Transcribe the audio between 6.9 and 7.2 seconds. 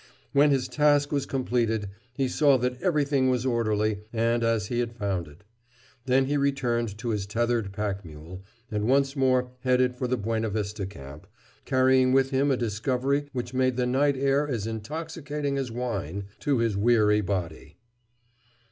to